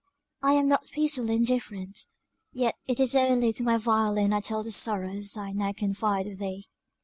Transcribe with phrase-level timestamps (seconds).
[0.41, 2.07] I am not peacefully indifferent;
[2.51, 6.39] yet it is only to my violin I tell the sorrows I now confide with
[6.39, 6.65] thee.